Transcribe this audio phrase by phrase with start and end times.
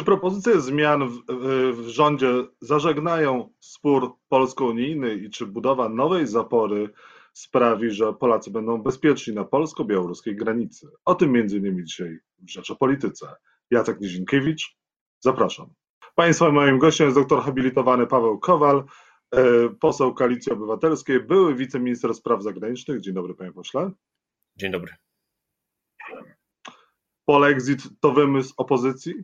[0.00, 1.22] Czy propozycje zmian w,
[1.74, 2.26] w, rządzie
[2.60, 6.90] zażegnają spór polsko-unijny i czy budowa nowej zapory
[7.32, 10.88] sprawi, że Polacy będą bezpieczni na polsko-białoruskiej granicy?
[11.04, 13.34] O tym między innymi dzisiaj w Rzeczopolityce.
[13.70, 14.76] Jacek Nizinkiewicz,
[15.18, 15.66] zapraszam.
[16.14, 18.84] Państwa moim gościem jest doktor habilitowany Paweł Kowal,
[19.30, 23.00] e, poseł Koalicji Obywatelskiej, były wiceminister spraw zagranicznych.
[23.00, 23.90] Dzień dobry panie pośle.
[24.56, 24.94] Dzień dobry.
[27.24, 29.14] Polexit to wymysł opozycji?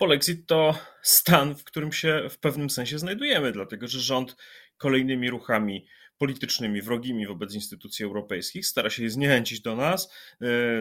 [0.00, 4.36] Polexit to stan, w którym się w pewnym sensie znajdujemy, dlatego że rząd
[4.76, 5.86] kolejnymi ruchami
[6.18, 10.12] politycznymi, wrogimi wobec instytucji europejskich, stara się je zniechęcić do nas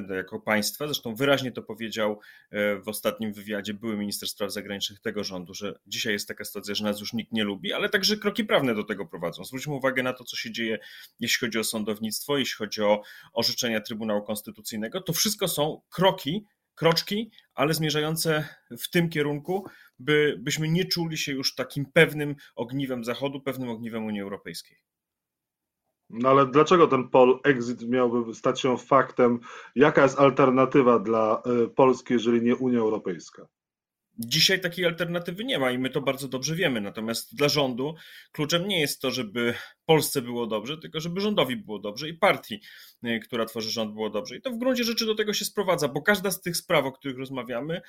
[0.10, 0.86] e, jako państwa.
[0.86, 2.20] Zresztą wyraźnie to powiedział
[2.52, 6.76] e, w ostatnim wywiadzie były minister spraw zagranicznych tego rządu, że dzisiaj jest taka sytuacja,
[6.76, 9.44] że nas już nikt nie lubi, ale także kroki prawne do tego prowadzą.
[9.44, 10.80] Zwróćmy uwagę na to, co się dzieje,
[11.20, 13.02] jeśli chodzi o sądownictwo, jeśli chodzi o
[13.34, 15.02] orzeczenia Trybunału Konstytucyjnego.
[15.02, 16.46] To wszystko są kroki,
[16.80, 18.48] kroczki, ale zmierzające
[18.80, 19.66] w tym kierunku,
[20.00, 24.78] by, byśmy nie czuli się już takim pewnym ogniwem Zachodu, pewnym ogniwem Unii Europejskiej.
[26.10, 29.40] No ale dlaczego ten pol exit miałby stać się faktem?
[29.76, 33.48] Jaka jest alternatywa dla y, Polski, jeżeli nie Unia Europejska?
[34.18, 36.82] Dzisiaj takiej alternatywy nie ma i my to bardzo dobrze wiemy.
[36.82, 37.96] Natomiast dla rządu
[38.32, 39.54] kluczem nie jest to, żeby
[39.90, 42.62] Polsce było dobrze, tylko żeby rządowi było dobrze i partii,
[43.06, 44.36] y, która tworzy rząd, było dobrze.
[44.36, 46.92] I to w gruncie rzeczy do tego się sprowadza, bo każda z tych spraw, o
[46.92, 47.82] których rozmawiamy,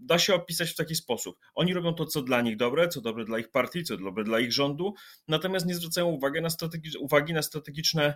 [0.00, 1.38] da się opisać w taki sposób.
[1.54, 4.40] Oni robią to, co dla nich dobre, co dobre dla ich partii, co dobre dla
[4.40, 4.94] ich rządu,
[5.28, 8.14] natomiast nie zwracają uwagi na, strategi- uwagi na strategiczne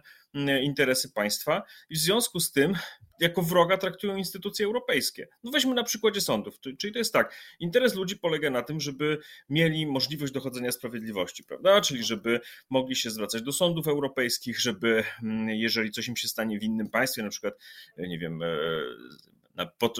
[0.62, 2.74] interesy państwa i w związku z tym
[3.20, 5.28] jako wroga traktują instytucje europejskie.
[5.44, 9.18] No weźmy na przykładzie sądów, czyli to jest tak, interes ludzi polega na tym, żeby
[9.48, 11.80] mieli możliwość dochodzenia sprawiedliwości, prawda?
[11.80, 16.58] Czyli żeby mogli się zwracać do sądów europejskich, żeby mm, jeżeli coś im się stanie
[16.58, 17.54] w innym państwie, na przykład,
[17.96, 18.46] e, nie wiem, e,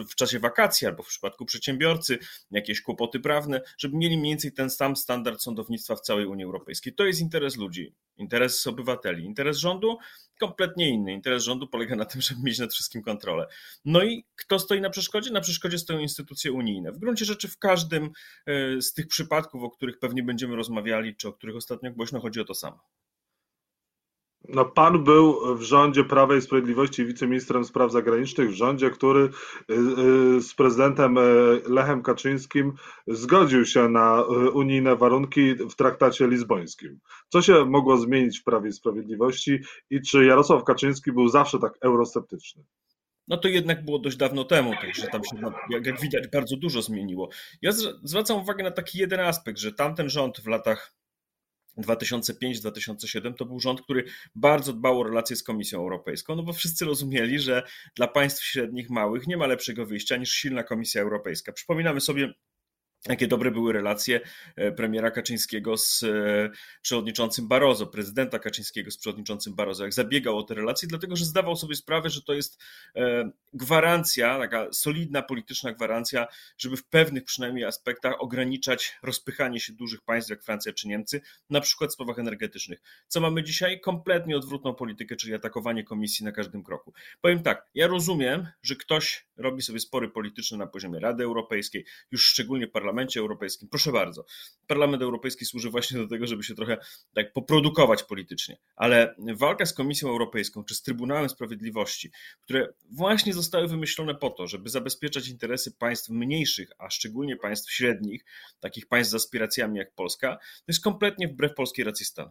[0.09, 2.19] w czasie wakacji albo w przypadku przedsiębiorcy
[2.51, 6.93] jakieś kłopoty prawne, żeby mieli mniej więcej ten sam standard sądownictwa w całej Unii Europejskiej.
[6.93, 9.25] To jest interes ludzi, interes obywateli.
[9.25, 9.99] Interes rządu
[10.41, 11.13] kompletnie inny.
[11.13, 13.47] Interes rządu polega na tym, żeby mieć nad wszystkim kontrolę.
[13.85, 15.31] No i kto stoi na przeszkodzie?
[15.31, 16.93] Na przeszkodzie stoją instytucje unijne.
[16.93, 18.11] W gruncie rzeczy w każdym
[18.47, 22.41] e, z tych przypadków, o których pewnie będziemy rozmawiali, czy o których ostatnio głośno chodzi
[22.41, 22.81] o to samo.
[24.49, 29.75] No, pan był w rządzie Prawa i Sprawiedliwości wiceministrem spraw zagranicznych, w rządzie, który y,
[30.39, 31.21] y, z prezydentem y,
[31.69, 32.73] Lechem Kaczyńskim
[33.07, 37.01] zgodził się na unijne warunki w traktacie lizbońskim.
[37.29, 39.59] Co się mogło zmienić w Prawie i Sprawiedliwości
[39.91, 42.65] i czy Jarosław Kaczyński był zawsze tak eurosceptyczny?
[43.31, 45.37] no to jednak było dość dawno temu, także tam się,
[45.71, 47.29] jak widać, bardzo dużo zmieniło.
[47.63, 50.95] Ja zwracam uwagę na taki jeden aspekt, że tamten rząd w latach
[51.79, 54.05] 2005-2007 to był rząd, który
[54.35, 57.63] bardzo dbał o relacje z Komisją Europejską, no bo wszyscy rozumieli, że
[57.97, 61.53] dla państw średnich, małych nie ma lepszego wyjścia niż silna Komisja Europejska.
[61.53, 62.33] Przypominamy sobie
[63.09, 64.21] Jakie dobre były relacje
[64.57, 66.51] e, premiera Kaczyńskiego z e,
[66.83, 71.57] przewodniczącym Barozo, prezydenta Kaczyńskiego z przewodniczącym Barozo, jak zabiegał o te relacje, dlatego że zdawał
[71.57, 72.63] sobie sprawę, że to jest
[72.97, 76.27] e, gwarancja, taka solidna polityczna gwarancja,
[76.59, 81.61] żeby w pewnych przynajmniej aspektach ograniczać rozpychanie się dużych państw jak Francja czy Niemcy, na
[81.61, 82.81] przykład w sprawach energetycznych.
[83.09, 83.81] Co mamy dzisiaj?
[83.81, 86.93] Kompletnie odwrotną politykę, czyli atakowanie komisji na każdym kroku.
[87.21, 92.27] Powiem tak, ja rozumiem, że ktoś robi sobie spory polityczne na poziomie Rady Europejskiej, już
[92.27, 93.69] szczególnie parlamentu, Parlamencie Europejskim.
[93.69, 94.25] Proszę bardzo.
[94.67, 96.77] Parlament Europejski służy właśnie do tego, żeby się trochę
[97.15, 102.11] tak poprodukować politycznie, ale walka z Komisją Europejską czy z Trybunałem Sprawiedliwości,
[102.43, 108.25] które właśnie zostały wymyślone po to, żeby zabezpieczać interesy państw mniejszych, a szczególnie państw średnich,
[108.61, 112.31] takich państw z aspiracjami jak Polska, to jest kompletnie wbrew polskiej racji stanu.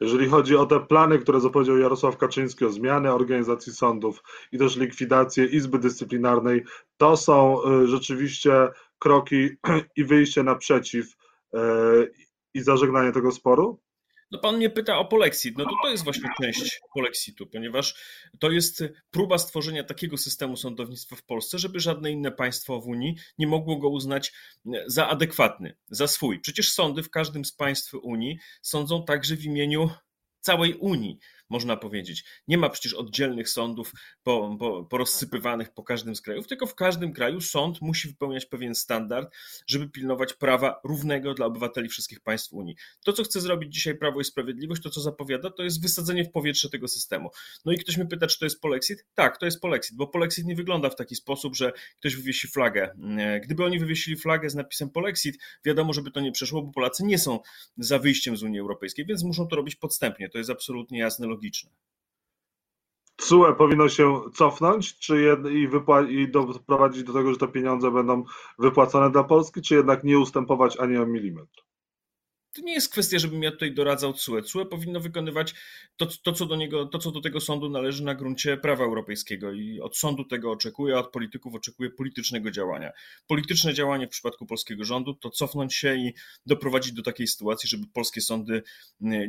[0.00, 4.22] Jeżeli chodzi o te plany, które zapowiedział Jarosław Kaczyński o zmianę organizacji sądów
[4.52, 6.64] i też likwidację Izby Dyscyplinarnej,
[6.96, 9.48] to są y, rzeczywiście kroki
[9.96, 11.06] i wyjście naprzeciw
[11.54, 11.58] y,
[12.54, 13.80] i zażegnanie tego sporu?
[14.30, 15.58] No pan mnie pyta o polexit.
[15.58, 17.94] No to to jest właśnie część polexitu, ponieważ
[18.38, 23.16] to jest próba stworzenia takiego systemu sądownictwa w Polsce, żeby żadne inne państwo w Unii
[23.38, 24.32] nie mogło go uznać
[24.86, 26.40] za adekwatny, za swój.
[26.40, 29.90] Przecież sądy w każdym z państw Unii sądzą także w imieniu
[30.40, 32.24] całej Unii można powiedzieć.
[32.48, 37.12] Nie ma przecież oddzielnych sądów po, po, porozsypywanych po każdym z krajów, tylko w każdym
[37.12, 39.34] kraju sąd musi wypełniać pewien standard,
[39.66, 42.76] żeby pilnować prawa równego dla obywateli wszystkich państw Unii.
[43.04, 46.30] To, co chce zrobić dzisiaj Prawo i Sprawiedliwość, to co zapowiada, to jest wysadzenie w
[46.30, 47.30] powietrze tego systemu.
[47.64, 49.04] No i ktoś mnie pyta, czy to jest polexit?
[49.14, 52.90] Tak, to jest polexit, bo polexit nie wygląda w taki sposób, że ktoś wywiesi flagę.
[53.44, 57.18] Gdyby oni wywiesili flagę z napisem polexit, wiadomo, żeby to nie przeszło, bo Polacy nie
[57.18, 57.40] są
[57.76, 60.28] za wyjściem z Unii Europejskiej, więc muszą to robić podstępnie.
[60.28, 61.70] To jest absolutnie jasne, logiczne.
[63.16, 67.90] TSUE powinno się cofnąć czy jed, i, wypła- i doprowadzić do tego, że te pieniądze
[67.90, 68.24] będą
[68.58, 71.64] wypłacone dla Polski, czy jednak nie ustępować ani o milimetr?
[72.56, 74.42] To nie jest kwestia, żebym ja tutaj doradzał CUE.
[74.42, 75.54] CUE powinno wykonywać
[75.96, 79.52] to, to, co do niego, to, co do tego sądu należy na gruncie prawa europejskiego
[79.52, 82.92] i od sądu tego oczekuje, a od polityków oczekuje politycznego działania.
[83.26, 86.14] Polityczne działanie w przypadku polskiego rządu to cofnąć się i
[86.46, 88.62] doprowadzić do takiej sytuacji, żeby polskie sądy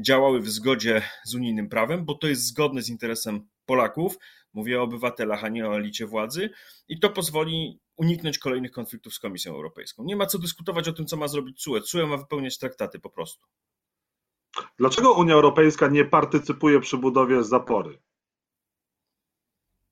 [0.01, 4.17] działały w zgodzie z unijnym prawem, bo to jest zgodne z interesem Polaków,
[4.53, 6.49] mówię o obywatelach, a nie o elicie władzy,
[6.89, 10.03] i to pozwoli uniknąć kolejnych konfliktów z Komisją Europejską.
[10.03, 11.81] Nie ma co dyskutować o tym, co ma zrobić CUE.
[11.81, 13.45] CUE ma wypełniać traktaty po prostu.
[14.77, 17.99] Dlaczego Unia Europejska nie partycypuje przy budowie zapory?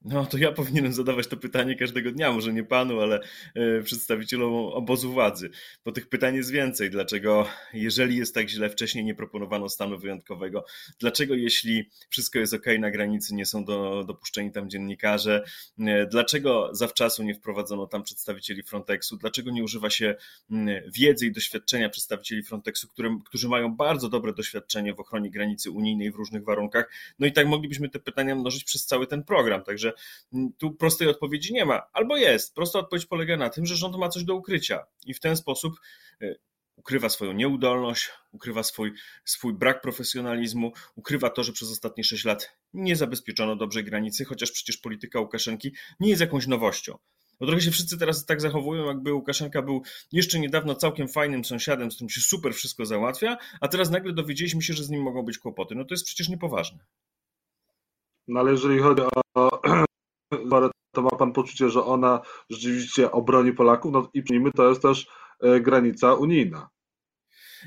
[0.06, 3.20] No to ja powinienem zadawać to pytanie każdego dnia, może nie panu, ale
[3.56, 5.50] e, przedstawicielom obozu władzy,
[5.86, 6.90] bo tych pytań jest więcej.
[6.90, 10.66] Dlaczego, jeżeli jest tak źle, wcześniej nie proponowano stanu wyjątkowego?
[11.00, 15.44] Dlaczego, jeśli wszystko jest ok na granicy, nie są do, dopuszczeni tam dziennikarze?
[15.80, 19.18] E, dlaczego zawczasu nie wprowadzono tam przedstawicieli Frontexu?
[19.18, 20.16] Dlaczego nie używa się
[20.94, 26.12] wiedzy i doświadczenia przedstawicieli Frontexu, którym, którzy mają bardzo dobre doświadczenie w ochronie granicy unijnej
[26.12, 26.92] w różnych warunkach?
[27.20, 29.64] No i tak moglibyśmy te pytania mnożyć przez cały ten program.
[29.64, 29.95] Także
[30.58, 31.82] tu prostej odpowiedzi nie ma.
[31.94, 32.56] Albo jest.
[32.56, 35.74] Prosta odpowiedź polega na tym, że rząd ma coś do ukrycia i w ten sposób
[36.22, 36.36] e,
[36.76, 38.94] ukrywa swoją nieudolność, ukrywa swój,
[39.26, 44.52] swój brak profesjonalizmu, ukrywa to, że przez ostatnie 6 lat nie zabezpieczono dobrze granicy, chociaż
[44.52, 46.98] przecież polityka Łukaszenki nie jest jakąś nowością.
[47.40, 51.92] Bo trochę się wszyscy teraz tak zachowują, jakby Łukaszenka był jeszcze niedawno całkiem fajnym sąsiadem,
[51.92, 55.24] z którym się super wszystko załatwia, a teraz nagle dowiedzieliśmy się, że z nim mogą
[55.24, 55.76] być kłopoty.
[55.76, 56.80] No to jest przecież niepoważne.
[58.28, 59.02] No ale jeżeli chodzi
[59.36, 59.62] o
[60.96, 65.08] to ma pan poczucie, że ona rzeczywiście obroni Polaków, no i przyjmijmy, to jest też
[65.42, 66.70] e, granica unijna.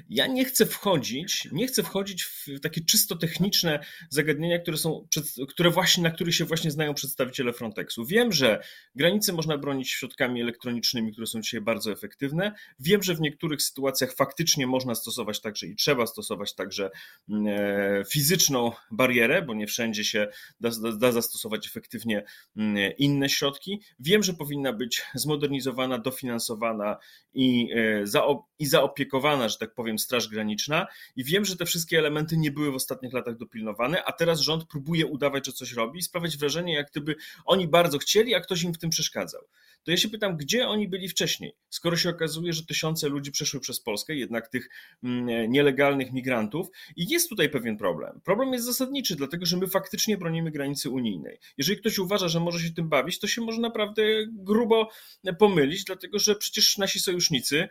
[0.09, 5.07] Ja nie chcę wchodzić, nie chcę wchodzić w takie czysto techniczne zagadnienia, które są,
[5.49, 8.05] które właśnie, na których się właśnie znają przedstawiciele Frontexu.
[8.05, 8.63] Wiem, że
[8.95, 12.53] granice można bronić środkami elektronicznymi, które są dzisiaj bardzo efektywne.
[12.81, 16.91] Wiem, że w niektórych sytuacjach faktycznie można stosować także i trzeba stosować także
[17.29, 20.29] mm, e, fizyczną barierę, bo nie wszędzie się
[20.61, 22.25] da, da, da zastosować efektywnie
[22.57, 23.81] mm, inne środki.
[23.99, 26.97] Wiem, że powinna być zmodernizowana, dofinansowana
[27.35, 28.23] i, e, za,
[28.59, 30.87] i zaopiekowana, że tak powiem, Straż Graniczna
[31.17, 34.65] i wiem, że te wszystkie elementy nie były w ostatnich latach dopilnowane, a teraz rząd
[34.65, 38.63] próbuje udawać, że coś robi i sprawiać wrażenie, jak gdyby oni bardzo chcieli, a ktoś
[38.63, 39.43] im w tym przeszkadzał.
[39.85, 43.61] To ja się pytam, gdzie oni byli wcześniej, skoro się okazuje, że tysiące ludzi przeszły
[43.61, 44.69] przez Polskę, jednak tych
[45.03, 48.21] mm, nielegalnych migrantów i jest tutaj pewien problem.
[48.25, 51.39] Problem jest zasadniczy, dlatego że my faktycznie bronimy granicy unijnej.
[51.59, 54.91] Jeżeli ktoś uważa, że może się tym bawić, to się może naprawdę grubo
[55.39, 57.69] pomylić, dlatego że przecież nasi sojusznicy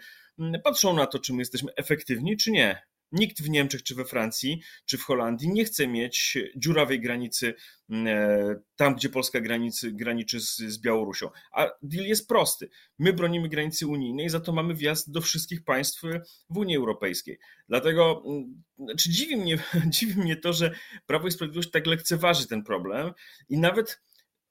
[0.63, 2.81] patrzą na to, czy my jesteśmy efektywni, czy nie.
[3.11, 7.53] Nikt w Niemczech, czy we Francji, czy w Holandii nie chce mieć dziurawej granicy
[7.89, 11.29] mm, e, tam, gdzie Polska granicy, graniczy z, z Białorusią.
[11.51, 12.69] A deal jest prosty.
[12.99, 16.01] My bronimy granicy unijnej, za to mamy wjazd do wszystkich państw
[16.49, 17.39] w Unii Europejskiej.
[17.69, 19.57] Dlatego mm, znaczy dziwi, mnie,
[19.95, 20.71] dziwi mnie to, że
[21.05, 23.11] Prawo i Sprawiedliwość tak lekceważy ten problem
[23.49, 24.01] i nawet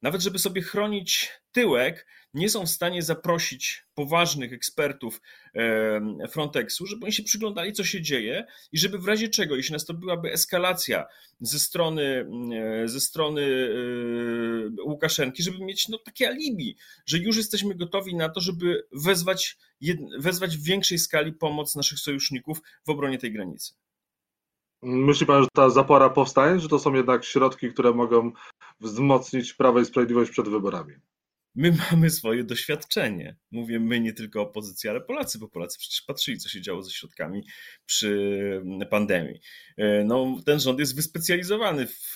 [0.03, 5.21] nawet żeby sobie chronić tyłek, nie są w stanie zaprosić poważnych ekspertów
[6.31, 10.33] Frontexu, żeby oni się przyglądali, co się dzieje i żeby w razie czego, jeśli nastąpiłaby
[10.33, 11.07] eskalacja
[11.41, 12.27] ze strony,
[12.85, 16.77] e, ze strony e, Łukaszenki, żeby mieć no, takie alibi,
[17.07, 19.59] że już jesteśmy gotowi na to, żeby wezwać,
[20.19, 23.75] wezwać w większej skali pomoc naszych sojuszników w obronie tej granicy.
[24.89, 28.33] Myśli pan, że ta zapora powstanie, czy to są jednak środki, które mogą
[28.81, 30.95] wzmocnić Prawo i Sprawiedliwość przed wyborami?
[31.55, 33.37] My mamy swoje doświadczenie.
[33.51, 36.91] Mówię my, nie tylko opozycja, ale Polacy, bo Polacy przecież patrzyli, co się działo ze
[36.91, 37.43] środkami
[37.87, 39.41] przy pandemii.
[40.05, 42.15] No, ten rząd jest wyspecjalizowany w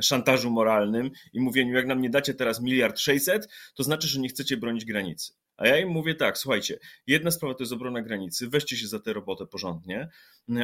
[0.00, 4.28] szantażu moralnym i mówieniu, jak nam nie dacie teraz miliard sześćset, to znaczy, że nie
[4.28, 5.32] chcecie bronić granicy.
[5.56, 9.00] A ja im mówię tak, słuchajcie, jedna sprawa to jest obrona granicy, weźcie się za
[9.00, 10.08] tę robotę porządnie,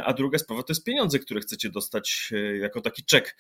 [0.05, 3.37] a druga sprawa to jest pieniądze, które chcecie dostać e, jako taki czek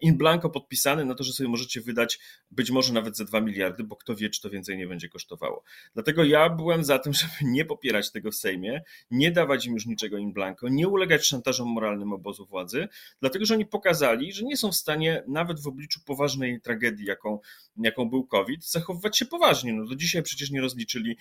[0.00, 2.18] in blanco podpisany na to, że sobie możecie wydać
[2.50, 5.62] być może nawet ze 2 miliardy, bo kto wie, czy to więcej nie będzie kosztowało.
[5.94, 9.86] Dlatego ja byłem za tym, żeby nie popierać tego w Sejmie, nie dawać im już
[9.86, 12.88] niczego in blanco, nie ulegać szantażom moralnym obozu władzy,
[13.20, 17.38] dlatego że oni pokazali, że nie są w stanie nawet w obliczu poważnej tragedii, jaką,
[17.76, 19.72] jaką był COVID, zachowywać się poważnie.
[19.72, 21.16] No do dzisiaj przecież nie rozliczyli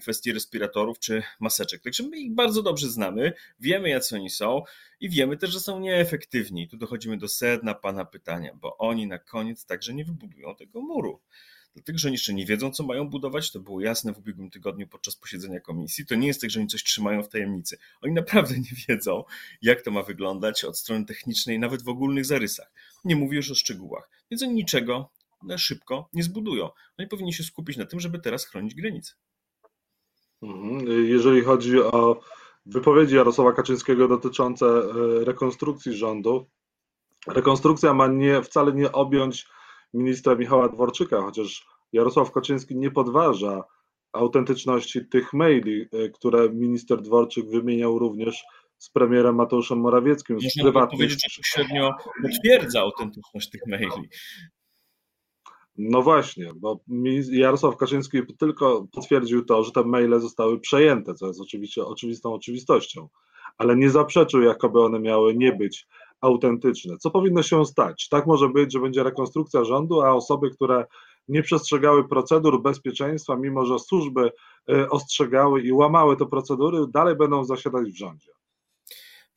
[0.00, 1.82] kwestii respiratorów czy maseczek.
[1.82, 4.62] Także my ich bardzo dobrze znamy, wiemy jacy oni są
[5.00, 6.68] i wiemy też, że są nieefektywni.
[6.68, 11.20] Tu dochodzimy do sedna pana pytania, bo oni na koniec także nie wybudują tego muru.
[11.74, 13.52] Dlatego, że oni jeszcze nie wiedzą, co mają budować.
[13.52, 16.06] To było jasne w ubiegłym tygodniu podczas posiedzenia komisji.
[16.06, 17.78] To nie jest tak, że oni coś trzymają w tajemnicy.
[18.02, 19.24] Oni naprawdę nie wiedzą,
[19.62, 22.72] jak to ma wyglądać od strony technicznej, nawet w ogólnych zarysach.
[23.04, 24.10] Nie mówię już o szczegółach.
[24.30, 25.10] Więc oni niczego
[25.42, 26.70] na szybko nie zbudują.
[26.98, 29.12] Oni powinni się skupić na tym, żeby teraz chronić granice.
[30.42, 31.06] Mhm.
[31.06, 32.20] Jeżeli chodzi o
[32.66, 36.46] wypowiedzi Jarosława Kaczyńskiego dotyczące e, rekonstrukcji rządu,
[37.26, 39.46] rekonstrukcja ma nie, wcale nie objąć
[39.94, 43.64] ministra Michała Dworczyka, chociaż Jarosław Kaczyński nie podważa
[44.12, 48.44] autentyczności tych maili, e, które minister Dworczyk wymieniał również
[48.78, 50.38] z premierem Mateuszem Morawieckim.
[50.64, 54.08] Można powiedzieć, że pośrednio potwierdza autentyczność tych maili.
[55.82, 56.80] No właśnie, bo
[57.30, 63.08] Jarosław Kaczyński tylko potwierdził to, że te maile zostały przejęte, co jest oczywiście oczywistą oczywistością,
[63.58, 65.86] ale nie zaprzeczył, jakoby one miały nie być
[66.20, 66.96] autentyczne.
[66.98, 68.08] Co powinno się stać?
[68.08, 70.86] Tak może być, że będzie rekonstrukcja rządu, a osoby, które
[71.28, 74.32] nie przestrzegały procedur bezpieczeństwa, mimo że służby
[74.70, 78.32] y, ostrzegały i łamały te procedury, dalej będą zasiadać w rządzie.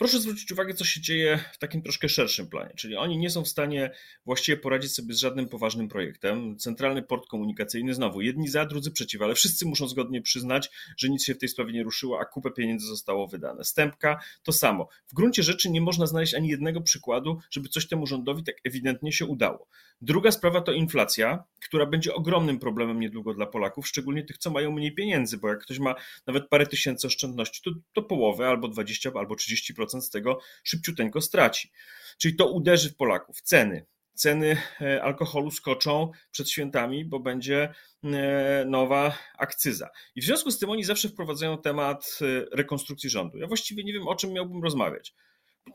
[0.03, 3.43] Proszę zwrócić uwagę, co się dzieje w takim troszkę szerszym planie, czyli oni nie są
[3.43, 3.91] w stanie
[4.25, 6.57] właściwie poradzić sobie z żadnym poważnym projektem.
[6.57, 11.23] Centralny port komunikacyjny, znowu jedni za, drudzy przeciw, ale wszyscy muszą zgodnie przyznać, że nic
[11.23, 13.63] się w tej sprawie nie ruszyło, a kupę pieniędzy zostało wydane.
[13.63, 14.87] Stępka to samo.
[15.07, 19.11] W gruncie rzeczy nie można znaleźć ani jednego przykładu, żeby coś temu rządowi tak ewidentnie
[19.11, 19.67] się udało.
[20.01, 24.71] Druga sprawa to inflacja, która będzie ogromnym problemem niedługo dla Polaków, szczególnie tych, co mają
[24.71, 25.95] mniej pieniędzy, bo jak ktoś ma
[26.27, 31.71] nawet parę tysięcy oszczędności, to, to połowę albo 20 albo 30% z tego szybciuteńko straci.
[32.17, 33.41] Czyli to uderzy w Polaków.
[33.41, 33.85] Ceny.
[34.13, 37.73] Ceny e, alkoholu skoczą przed świętami, bo będzie
[38.03, 39.89] e, nowa akcyza.
[40.15, 43.37] I w związku z tym oni zawsze wprowadzają temat e, rekonstrukcji rządu.
[43.37, 45.15] Ja właściwie nie wiem, o czym miałbym rozmawiać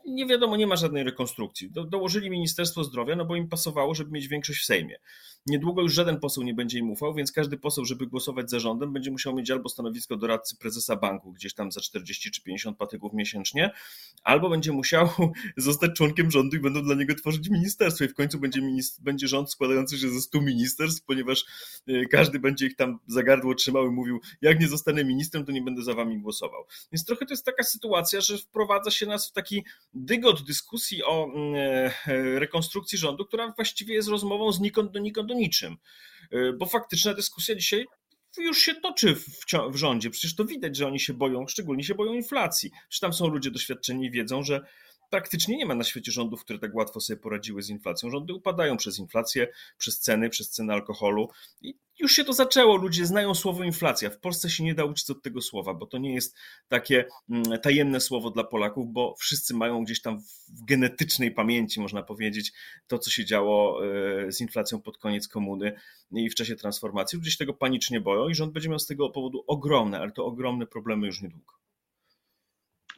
[0.07, 1.71] nie wiadomo, nie ma żadnej rekonstrukcji.
[1.71, 4.99] Do, dołożyli Ministerstwo Zdrowia, no bo im pasowało, żeby mieć większość w Sejmie.
[5.47, 8.93] Niedługo już żaden poseł nie będzie im ufał, więc każdy poseł, żeby głosować za rządem,
[8.93, 13.13] będzie musiał mieć albo stanowisko doradcy prezesa banku, gdzieś tam za 40 czy 50 patyków
[13.13, 13.71] miesięcznie,
[14.23, 15.09] albo będzie musiał
[15.57, 18.05] zostać członkiem rządu i będą dla niego tworzyć ministerstwo.
[18.05, 18.61] I w końcu będzie,
[19.01, 21.45] będzie rząd składający się ze 100 ministerstw, ponieważ
[21.89, 25.53] y, każdy będzie ich tam za gardło trzymał i mówił: Jak nie zostanę ministrem, to
[25.53, 26.65] nie będę za wami głosował.
[26.93, 31.25] Więc trochę to jest taka sytuacja, że wprowadza się nas w taki dygot dyskusji o
[31.35, 31.55] mm,
[32.07, 35.77] e, rekonstrukcji rządu, która właściwie jest rozmową znikąd do nikąd do niczym.
[36.31, 37.87] E, bo faktyczna dyskusja dzisiaj
[38.39, 39.27] już się toczy w,
[39.73, 40.11] w, rządzie.
[40.11, 42.71] Przecież to widać, że oni się boją, szczególnie się boją inflacji.
[42.89, 44.61] Przecież tam są ludzie doświadczeni i wiedzą, że
[45.11, 48.11] praktycznie nie ma na świecie rządów, które tak łatwo sobie poradziły z inflacją.
[48.11, 49.49] Rządy upadają przez inflację,
[49.79, 51.29] przez ceny, przez ceny alkoholu
[51.63, 52.77] i już się to zaczęło.
[52.77, 54.11] Ludzie znają słowo inflacja.
[54.11, 56.37] W Polsce się nie da uczyć od tego słowa, bo to nie jest
[56.69, 62.03] takie mm, tajemne słowo dla Polaków, bo wszyscy mają gdzieś tam w genetycznej pamięci, można
[62.03, 62.53] powiedzieć,
[62.87, 65.73] to, co się działo e, z inflacją pod koniec komuny
[66.13, 67.31] i w czasie transformacji.
[67.31, 70.67] Się tego panicznie boją i rząd będzie miał z tego powodu ogromne, ale to ogromne
[70.67, 71.59] problemy już niedługo.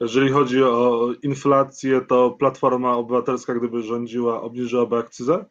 [0.01, 5.45] Jeżeli chodzi o inflację, to Platforma Obywatelska, gdyby rządziła, obniżyłaby akcyzę?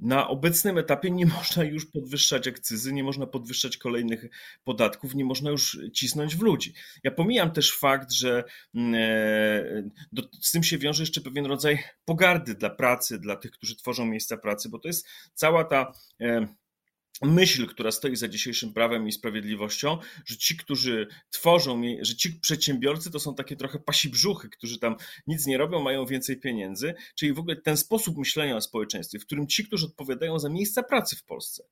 [0.00, 4.26] Na obecnym etapie nie można już podwyższać akcyzy, nie można podwyższać kolejnych
[4.64, 6.74] podatków, nie można już cisnąć w ludzi.
[7.04, 12.54] Ja pomijam też fakt, że mm, e, z tym się wiąże jeszcze pewien rodzaj pogardy
[12.54, 16.46] dla pracy, dla tych, którzy tworzą miejsca pracy, bo to jest cała ta e,
[17.22, 23.10] myśl, która stoi za dzisiejszym prawem i sprawiedliwością, że ci, którzy tworzą, że ci przedsiębiorcy
[23.10, 27.32] to są takie trochę pasi brzuchy, którzy tam nic nie robią, mają więcej pieniędzy, czyli
[27.32, 31.16] w ogóle ten sposób myślenia o społeczeństwie, w którym ci, którzy odpowiadają za miejsca pracy
[31.16, 31.64] w Polsce,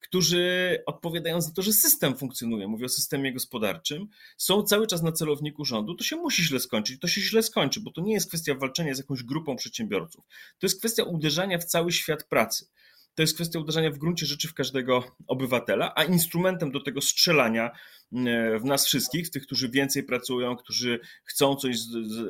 [0.00, 5.12] którzy odpowiadają za to, że system funkcjonuje, mówię o systemie gospodarczym, są cały czas na
[5.12, 7.00] celowniku rządu, to się musi źle skończyć.
[7.00, 10.24] To się źle skończy, bo to nie jest kwestia walczenia z jakąś grupą przedsiębiorców.
[10.58, 12.66] To jest kwestia uderzania w cały świat pracy
[13.14, 17.70] to jest kwestia uderzenia w gruncie rzeczy w każdego obywatela, a instrumentem do tego strzelania
[18.12, 21.76] e, w nas wszystkich, w tych, którzy więcej pracują, którzy chcą coś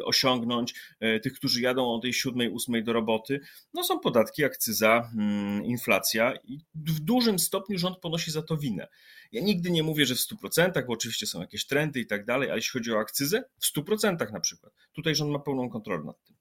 [0.05, 3.41] osiągnąć, e, tych, którzy jadą o tej siódmej, ósmej do roboty,
[3.75, 8.89] no są podatki, akcyza, mm, inflacja i w dużym stopniu rząd ponosi za to winę.
[9.33, 12.49] Ja nigdy nie mówię, że w 100%, bo oczywiście są jakieś trendy i tak dalej,
[12.49, 14.73] ale jeśli chodzi o akcyzę, w 100% na przykład.
[14.93, 16.40] Tutaj rząd ma pełną kontrolę nad tym.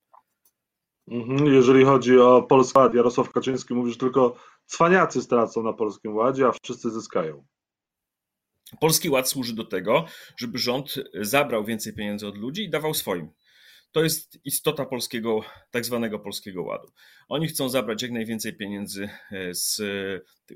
[1.11, 4.35] Mhm, jeżeli chodzi o Polski Ład, Jarosław Kaczyński mówi, że tylko
[4.65, 7.45] cwaniacy stracą na Polskim Ładzie, a wszyscy zyskają.
[8.79, 10.05] Polski Ład służy do tego,
[10.37, 13.31] żeby rząd zabrał więcej pieniędzy od ludzi i dawał swoim.
[13.91, 15.41] To jest istota polskiego,
[15.71, 16.91] tak zwanego polskiego ładu.
[17.27, 19.81] Oni chcą zabrać jak najwięcej pieniędzy e, z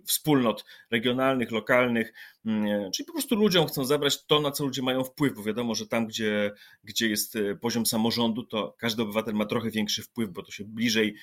[0.06, 2.14] wspólnot regionalnych, lokalnych,
[2.46, 5.76] mm, czyli po prostu ludziom chcą zabrać to, na co ludzie mają wpływ, bo wiadomo,
[5.76, 6.52] że tam, gdzie,
[6.84, 10.64] gdzie jest e, poziom samorządu, to każdy obywatel ma trochę większy wpływ, bo to się
[10.66, 11.16] bliżej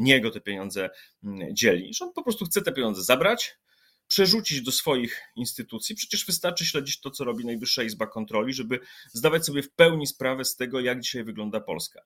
[0.00, 0.90] niego te pieniądze
[1.24, 1.92] mm, dzieli.
[2.00, 3.58] On po prostu chce te pieniądze zabrać,
[4.08, 5.96] przerzucić do swoich instytucji.
[5.96, 8.80] Przecież wystarczy śledzić to, co robi Najwyższa Izba Kontroli, żeby
[9.12, 12.00] zdawać sobie w pełni sprawę z tego, jak dzisiaj wygląda Polska.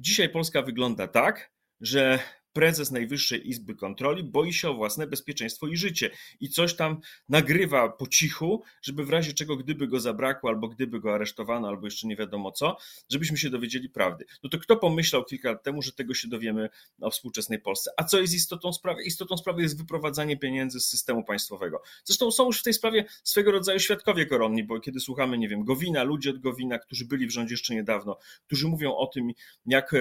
[0.00, 1.50] Dzisiaj Polska wygląda tak,
[1.80, 2.18] że
[2.58, 6.10] prezes Najwyższej Izby Kontroli boi się o własne bezpieczeństwo i życie
[6.40, 11.00] i coś tam nagrywa po cichu, żeby w razie czego, gdyby go zabrakło, albo gdyby
[11.00, 12.76] go aresztowano, albo jeszcze nie wiadomo co,
[13.08, 14.24] żebyśmy się dowiedzieli prawdy.
[14.42, 16.68] No to kto pomyślał kilka lat temu, że tego się dowiemy
[17.00, 17.90] o współczesnej Polsce?
[17.96, 19.02] A co jest istotą sprawy?
[19.02, 21.82] Istotą sprawy jest wyprowadzanie pieniędzy z systemu państwowego.
[22.04, 25.64] Zresztą są już w tej sprawie swego rodzaju świadkowie koronni, bo kiedy słuchamy, nie wiem,
[25.64, 29.30] Gowina, ludzi od Gowina, którzy byli w rządzie jeszcze niedawno, którzy mówią o tym,
[29.66, 29.94] jak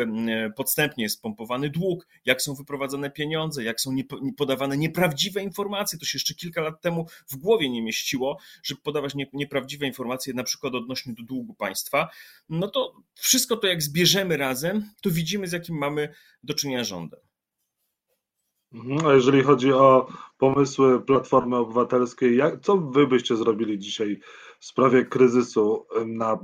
[0.56, 3.96] podstępnie jest pompowany dług, jak są wyprowadzane pieniądze, jak są
[4.38, 6.00] podawane nieprawdziwe informacje.
[6.00, 10.44] To się jeszcze kilka lat temu w głowie nie mieściło, żeby podawać nieprawdziwe informacje, na
[10.44, 12.10] przykład odnośnie do długu państwa.
[12.50, 16.13] No to wszystko to, jak zbierzemy razem, to widzimy, z jakim mamy
[16.44, 17.20] do czynienia rządem.
[18.74, 24.20] Mhm, a jeżeli chodzi o pomysły Platformy Obywatelskiej, jak, co wy byście zrobili dzisiaj
[24.60, 26.39] w sprawie kryzysu na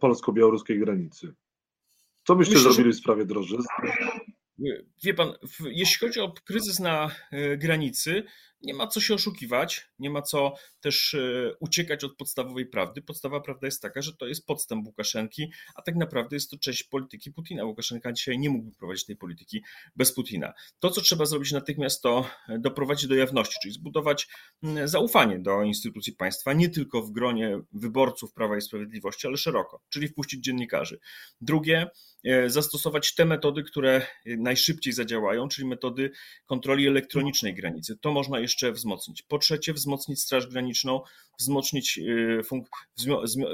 [0.00, 1.34] polsko-białoruskiej granicy?
[2.24, 3.66] Co byście Myślę, zrobili w sprawie drożyzny?
[5.02, 8.22] Wie pan, jeśli chodzi o kryzys na e, granicy,
[8.62, 13.02] nie ma co się oszukiwać, nie ma co też e, uciekać od podstawowej prawdy.
[13.02, 16.84] Podstawa prawda jest taka, że to jest podstęp Łukaszenki, a tak naprawdę jest to część
[16.84, 17.64] polityki Putina.
[17.64, 19.64] Łukaszenka dzisiaj nie mógłby prowadzić tej polityki
[19.96, 20.52] bez Putina.
[20.78, 24.28] To, co trzeba zrobić natychmiast, to doprowadzić do jawności, czyli zbudować
[24.84, 30.08] zaufanie do instytucji państwa, nie tylko w gronie wyborców Prawa i Sprawiedliwości, ale szeroko, czyli
[30.08, 30.98] wpuścić dziennikarzy.
[31.40, 31.86] Drugie,
[32.46, 36.10] zastosować te metody, które najszybciej zadziałają, czyli metody
[36.46, 37.96] kontroli elektronicznej granicy.
[38.00, 39.22] To można jeszcze wzmocnić.
[39.22, 41.00] Po trzecie, wzmocnić Straż Graniczną,
[41.38, 42.42] wzmocnić, y,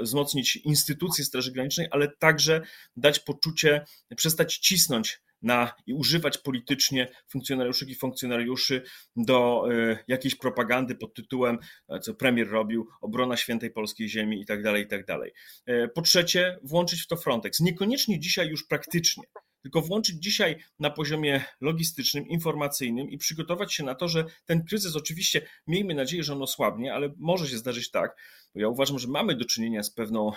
[0.01, 2.61] wzmocnić instytucje Straży Granicznej, ale także
[2.97, 8.83] dać poczucie, przestać cisnąć na i używać politycznie funkcjonariuszy i funkcjonariuszy
[9.15, 11.57] do y, jakiejś propagandy pod tytułem,
[11.89, 15.31] e, co premier robił, obrona świętej polskiej ziemi i tak dalej, i tak dalej.
[15.65, 17.59] E, po trzecie, włączyć w to Frontex.
[17.59, 19.23] Niekoniecznie dzisiaj już praktycznie,
[19.61, 24.95] tylko włączyć dzisiaj na poziomie logistycznym, informacyjnym i przygotować się na to, że ten kryzys
[24.95, 28.15] oczywiście, miejmy nadzieję, że on osłabnie, ale może się zdarzyć tak,
[28.55, 30.31] bo ja uważam, że mamy do czynienia z pewną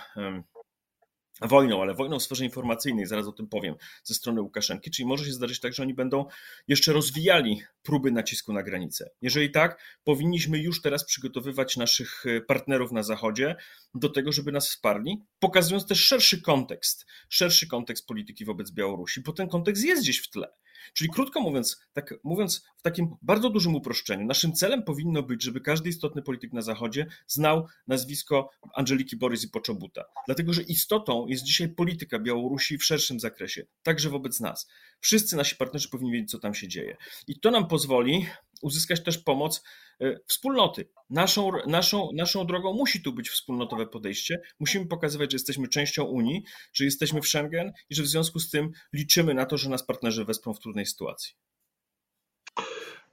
[1.40, 5.24] wojną, ale wojną w sferze informacyjnej, zaraz o tym powiem, ze strony Łukaszenki, czyli może
[5.24, 6.24] się zdarzyć tak, że oni będą
[6.68, 9.10] jeszcze rozwijali próby nacisku na granicę.
[9.22, 13.56] Jeżeli tak, powinniśmy już teraz przygotowywać naszych e, partnerów na Zachodzie
[13.94, 19.32] do tego, żeby nas wsparli, pokazując też szerszy kontekst, szerszy kontekst polityki wobec Białorusi, bo
[19.32, 20.48] ten kontekst jest gdzieś w tle.
[20.92, 25.60] Czyli krótko mówiąc, tak mówiąc w takim bardzo dużym uproszczeniu, naszym celem powinno być, żeby
[25.60, 30.04] każdy istotny polityk na Zachodzie znał nazwisko Angeliki Borys i Poczobuta.
[30.26, 34.68] Dlatego, że istotą jest dzisiaj polityka Białorusi w szerszym zakresie, także wobec nas.
[35.00, 36.96] Wszyscy nasi partnerzy powinni wiedzieć, co tam się dzieje.
[37.28, 38.26] I to nam pozwoli
[38.62, 39.62] uzyskać też pomoc
[40.00, 40.88] e, wspólnoty.
[41.10, 44.42] Naszą, naszą, naszą drogą musi tu być wspólnotowe podejście.
[44.60, 46.42] Musimy pokazywać, że jesteśmy częścią Unii,
[46.72, 49.86] że jesteśmy w Schengen i że w związku z tym liczymy na to, że nas
[49.86, 51.34] partnerzy wesprą w trudnej sytuacji.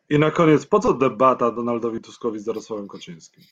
[0.10, 3.44] I na koniec, po co debata Donaldowi Tuskowi z Jarosławem Kaczyńskim?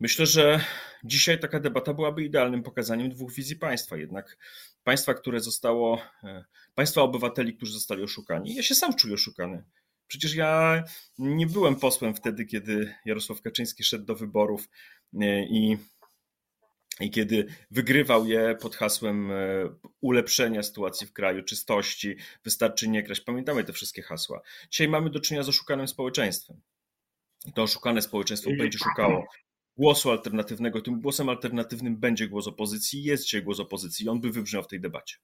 [0.00, 0.60] Myślę, że
[1.04, 3.96] dzisiaj taka debata byłaby idealnym pokazaniem dwóch wizji państwa.
[3.96, 4.38] Jednak
[4.84, 6.44] państwa, które zostało, e,
[6.74, 8.54] państwa obywateli, którzy zostali oszukani.
[8.54, 9.64] Ja się sam czuję oszukany.
[10.06, 10.82] Przecież ja
[11.18, 14.68] nie byłem posłem wtedy, kiedy Jarosław Kaczyński szedł do wyborów
[15.20, 15.76] e, i,
[17.00, 19.34] i kiedy wygrywał je pod hasłem e,
[20.00, 23.20] ulepszenia sytuacji w kraju, czystości, wystarczy nie kraść.
[23.20, 24.40] Pamiętamy te wszystkie hasła.
[24.70, 26.60] Dzisiaj mamy do czynienia z oszukanym społeczeństwem.
[27.54, 29.26] To oszukane społeczeństwo będzie szukało
[29.76, 30.80] głosu alternatywnego.
[30.80, 34.68] Tym głosem alternatywnym będzie głos opozycji, jest dzisiaj głos opozycji i on by wybrzmiał w
[34.68, 35.16] tej debacie.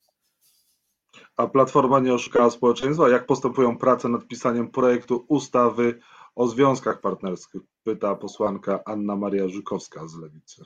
[1.36, 3.08] A Platforma nie oszukała społeczeństwa?
[3.08, 6.00] Jak postępują prace nad pisaniem projektu ustawy
[6.34, 7.62] o związkach partnerskich?
[7.84, 10.64] Pyta posłanka Anna Maria Żukowska z Lewicy.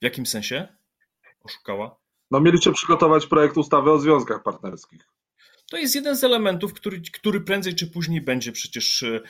[0.00, 0.68] W jakim sensie
[1.44, 1.96] oszukała?
[2.30, 5.08] No mieliście przygotować projekt ustawy o związkach partnerskich.
[5.70, 9.20] To jest jeden z elementów, który, który prędzej czy później będzie przecież e,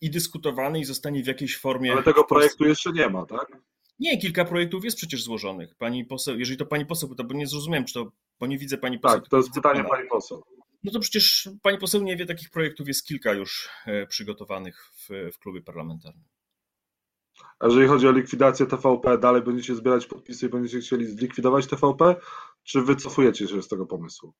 [0.00, 1.92] i dyskutowany i zostanie w jakiejś formie.
[1.92, 3.46] Ale tego projektu jeszcze nie ma, tak?
[3.98, 5.74] Nie, kilka projektów jest przecież złożonych.
[5.74, 8.78] Pani poseł, jeżeli to pani poseł to bo nie zrozumiałem, czy to, bo nie widzę
[8.78, 9.20] pani poseł.
[9.20, 9.88] Tak, to jest pytanie pana.
[9.88, 10.44] pani poseł.
[10.84, 15.30] No to przecież pani poseł nie wie, takich projektów jest kilka już e, przygotowanych w,
[15.32, 16.24] w klubie parlamentarnym.
[17.58, 22.16] A jeżeli chodzi o likwidację TVP, dalej będziecie zbierać podpisy i będziecie chcieli zlikwidować TVP,
[22.64, 24.34] czy wycofujecie się z tego pomysłu?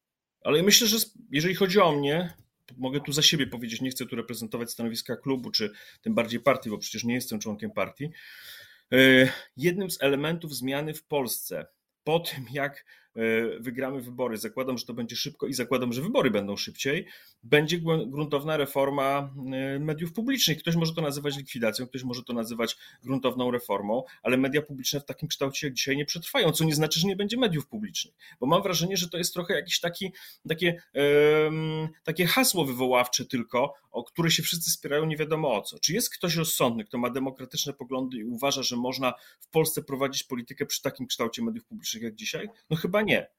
[0.44, 0.96] Ale myślę, że
[1.30, 2.34] jeżeli chodzi o mnie,
[2.76, 6.70] mogę tu za siebie powiedzieć, nie chcę tu reprezentować stanowiska klubu, czy tym bardziej partii,
[6.70, 8.10] bo przecież nie jestem członkiem partii.
[8.92, 8.98] E,
[9.56, 11.66] jednym z elementów zmiany w Polsce
[12.04, 12.84] po tym, jak
[13.60, 17.06] wygramy wybory, zakładam, że to będzie szybko i zakładam, że wybory będą szybciej,
[17.42, 20.58] będzie gruntowna reforma e, mediów publicznych.
[20.58, 25.04] Ktoś może to nazywać likwidacją, ktoś może to nazywać gruntowną reformą, ale media publiczne w
[25.04, 28.46] takim kształcie jak dzisiaj nie przetrwają, co nie znaczy, że nie będzie mediów publicznych, bo
[28.46, 30.12] mam wrażenie, że to jest trochę jakiś taki,
[30.48, 30.82] takie,
[32.04, 35.78] takie hasło wywoławcze tylko, o które się wszyscy spierają nie wiadomo o co.
[35.78, 40.22] Czy jest ktoś rozsądny, kto ma demokratyczne poglądy i uważa, że można w Polsce prowadzić
[40.24, 42.48] politykę przy takim kształcie mediów publicznych jak dzisiaj?
[42.70, 43.32] No chyba nie.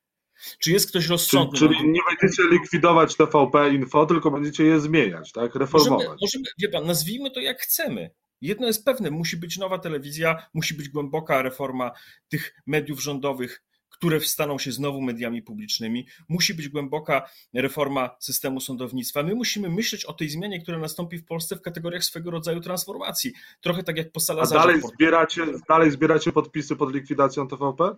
[0.59, 1.59] Czy jest ktoś rozsądny?
[1.59, 5.55] Czyli, czyli nie będziecie likwidować TVP Info, tylko będziecie je zmieniać, tak?
[5.55, 6.07] Reformować.
[6.07, 8.11] Możemy, możemy, wie pan, nazwijmy to jak chcemy.
[8.41, 11.91] Jedno jest pewne, musi być nowa telewizja, musi być głęboka reforma
[12.29, 16.07] tych mediów rządowych, które staną się znowu mediami publicznymi.
[16.29, 19.23] Musi być głęboka reforma systemu sądownictwa.
[19.23, 23.33] My musimy myśleć o tej zmianie, która nastąpi w Polsce w kategoriach swego rodzaju transformacji.
[23.61, 24.61] Trochę tak jak po Salazarze.
[24.61, 27.95] A dalej zbieracie, dalej zbieracie podpisy pod likwidacją TVP?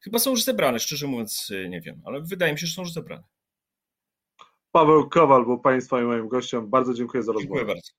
[0.00, 2.82] Chyba są już zebrane, szczerze mówiąc y, nie wiem, ale wydaje mi się, że są
[2.82, 3.24] już zebrane.
[4.72, 6.70] Paweł Kowal był Państwa i moim gościem.
[6.70, 7.58] Bardzo dziękuję za rozmowę.
[7.58, 7.90] Dziękuję bardzo.